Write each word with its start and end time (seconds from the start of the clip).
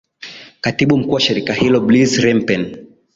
katibu 0.61 0.97
mkuu 0.97 1.11
wa 1.11 1.19
shirika 1.19 1.53
hilo 1.53 1.79
bliz 1.79 2.17
rempen 2.19 2.85